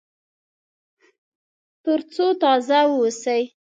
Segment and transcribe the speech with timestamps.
[1.85, 3.41] تر څو تازه واوسي.